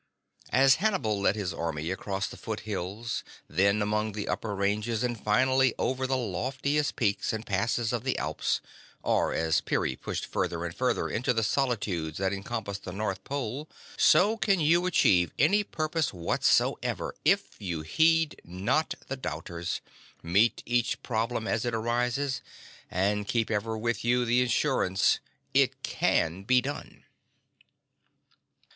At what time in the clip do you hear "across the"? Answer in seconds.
1.91-2.35